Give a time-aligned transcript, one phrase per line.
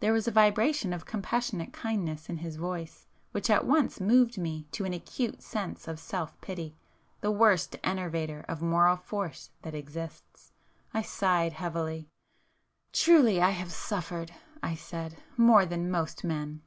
[0.00, 4.66] There was a vibration of compassionate kindness in his voice which at once moved me
[4.72, 6.74] to an acute sense of self pity,
[7.20, 10.50] the worst enervator of moral force that exists.
[10.92, 12.08] I sighed heavily.
[12.92, 16.62] "Truly I have suffered"—I said—"More than most men!"